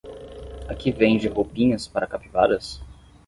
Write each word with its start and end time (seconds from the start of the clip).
Aqui 0.67 0.91
vende 0.91 1.27
roupinhas 1.27 1.87
para 1.87 2.07
capivaras? 2.07 2.81